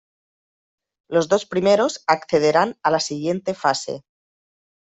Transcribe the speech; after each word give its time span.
Los 1.11 1.27
dos 1.29 1.45
primeros 1.45 2.03
accederán 2.07 2.75
a 2.81 2.89
la 2.89 2.99
siguiente 2.99 3.53
fase. 3.53 4.03